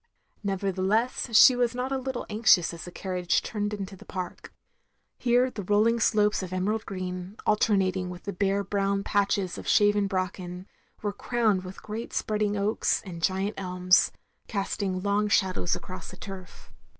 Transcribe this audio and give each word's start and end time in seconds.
"Nevertheless 0.51 1.37
she 1.37 1.55
was 1.55 1.75
not 1.75 1.91
a 1.91 1.97
little 1.99 2.25
anxious 2.27 2.73
as 2.73 2.85
the 2.85 2.91
carriage 2.91 3.43
turned 3.43 3.71
into 3.71 3.95
the 3.95 4.03
park. 4.03 4.51
Here 5.19 5.51
the 5.51 5.61
rolling 5.61 5.99
slopes 5.99 6.41
of 6.41 6.51
emerald 6.51 6.87
green, 6.87 7.37
alter 7.45 7.75
nating 7.75 8.07
with 8.07 8.25
bare 8.39 8.63
brown 8.63 9.03
patches 9.03 9.59
of 9.59 9.67
shaven 9.67 10.07
bracken,— 10.07 10.65
^were 11.03 11.15
crowned 11.15 11.63
with 11.63 11.83
great 11.83 12.13
spreading 12.13 12.57
oaks, 12.57 13.03
and 13.05 13.21
giant 13.21 13.53
elms, 13.59 14.11
casting 14.47 15.01
long 15.03 15.27
shadows 15.27 15.75
across 15.75 16.09
the 16.09 16.17
turf. 16.17 16.71